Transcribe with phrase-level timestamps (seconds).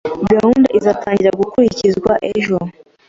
[0.33, 2.57] Gahunda izatangira gukurikizwa ejo.